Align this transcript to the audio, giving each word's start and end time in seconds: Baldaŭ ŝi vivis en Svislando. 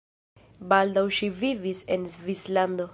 Baldaŭ 0.71 1.03
ŝi 1.19 1.31
vivis 1.43 1.87
en 1.97 2.13
Svislando. 2.17 2.89